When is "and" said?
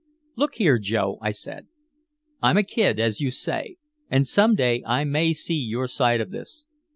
4.09-4.25